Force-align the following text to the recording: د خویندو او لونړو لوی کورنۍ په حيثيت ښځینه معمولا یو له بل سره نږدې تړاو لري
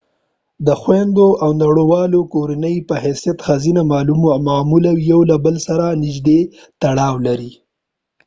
د 0.65 0.69
خویندو 0.81 1.27
او 1.43 1.49
لونړو 1.59 1.83
لوی 2.13 2.29
کورنۍ 2.33 2.75
په 2.89 2.95
حيثيت 3.03 3.37
ښځینه 3.47 3.81
معمولا 4.47 4.93
یو 5.11 5.19
له 5.29 5.35
بل 5.45 5.55
سره 5.67 5.85
نږدې 6.03 6.39
تړاو 6.81 7.15
لري 7.27 7.51